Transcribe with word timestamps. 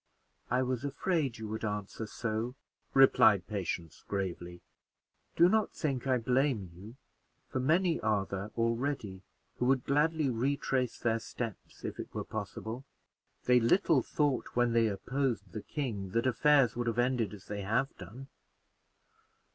"I 0.49 0.63
was 0.63 0.83
afraid 0.83 1.33
that 1.33 1.37
you 1.37 1.47
would 1.49 1.63
answer 1.63 2.07
so," 2.07 2.55
replied 2.91 3.45
Patience, 3.45 4.03
gravely: 4.07 4.63
"do 5.35 5.47
not 5.47 5.73
think 5.75 6.07
I 6.07 6.17
blame 6.17 6.71
you; 6.73 6.95
for 7.51 7.59
many 7.59 7.99
are 7.99 8.25
there 8.25 8.49
already 8.57 9.21
who 9.57 9.65
would 9.67 9.83
gladly 9.85 10.27
retrace 10.27 10.97
their 10.97 11.19
steps 11.19 11.85
if 11.85 11.99
it 11.99 12.11
were 12.15 12.23
possible. 12.23 12.83
They 13.45 13.59
little 13.59 14.01
thought, 14.01 14.47
when 14.55 14.73
they 14.73 14.87
opposed 14.87 15.51
the 15.51 15.61
king, 15.61 16.09
that 16.13 16.25
affairs 16.25 16.75
would 16.75 16.87
have 16.87 16.97
ended 16.97 17.31
as 17.35 17.45
they 17.45 17.61
have 17.61 17.95
done. 17.99 18.27